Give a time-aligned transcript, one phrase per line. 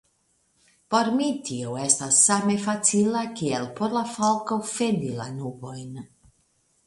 [0.93, 6.01] Por mi tio estas same facila kiel por la falko fendi la nubojn.